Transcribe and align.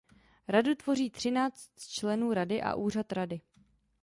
Radu 0.47 0.75
tvoří 0.75 1.09
třináct 1.09 1.71
členů 1.87 2.33
Rady 2.33 2.61
a 2.61 2.75
Úřad 2.75 3.11
Rady. 3.11 3.41